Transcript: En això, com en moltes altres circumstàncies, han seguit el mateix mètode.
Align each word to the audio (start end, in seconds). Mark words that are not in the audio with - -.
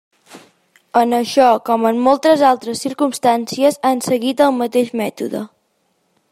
En 1.01 1.11
això, 1.17 1.49
com 1.69 1.85
en 1.89 1.99
moltes 2.07 2.43
altres 2.53 2.81
circumstàncies, 2.87 3.77
han 3.91 4.03
seguit 4.09 4.45
el 4.47 4.59
mateix 4.63 4.93
mètode. 5.03 5.47